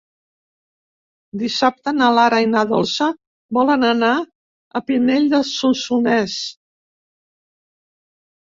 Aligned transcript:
Dissabte 1.41 1.93
na 1.97 2.07
Lara 2.19 2.39
i 2.45 2.47
na 2.53 2.63
Dolça 2.71 3.09
volen 3.59 3.87
anar 3.91 4.11
a 4.81 4.83
Pinell 4.89 5.31
de 5.37 5.45
Solsonès. 5.53 6.41